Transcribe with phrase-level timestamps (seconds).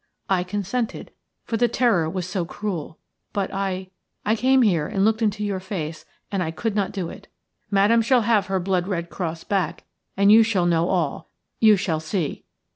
[0.31, 1.11] I consented,
[1.43, 2.97] for the terror was so cruel.
[3.33, 3.91] But I–
[4.25, 7.27] I came here and looked into your face and I could not do it.
[7.69, 9.83] Madame shall have her blood red cross back
[10.17, 11.29] and you shall know all.
[11.59, 12.45] You shall see."